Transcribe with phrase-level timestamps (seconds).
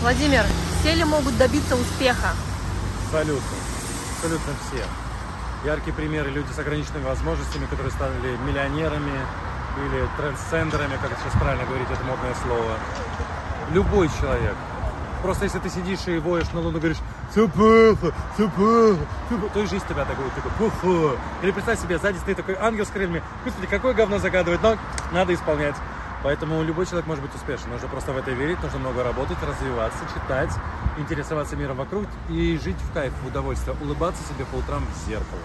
[0.00, 0.44] Владимир,
[0.80, 2.28] все ли могут добиться успеха?
[3.06, 3.56] Абсолютно.
[4.16, 4.84] Абсолютно все.
[5.64, 9.20] Яркие примеры люди с ограниченными возможностями, которые стали миллионерами
[9.76, 12.78] или трансцендерами, как сейчас правильно говорить, это модное слово.
[13.72, 14.54] Любой человек.
[15.22, 16.98] Просто если ты сидишь и воешь на луну, говоришь,
[17.32, 21.18] все плохо, все плохо, все плохо, то и жизнь тебя такой, такой, плохо.
[21.42, 24.78] Или представь себе, сзади стоит такой ангел с крыльями, господи, какое говно загадывает, но
[25.10, 25.74] надо исполнять.
[26.22, 27.70] Поэтому любой человек может быть успешен.
[27.70, 30.50] Нужно просто в это верить, нужно много работать, развиваться, читать,
[30.98, 35.40] интересоваться миром вокруг и жить в кайф, в удовольствие, улыбаться себе по утрам в зеркало.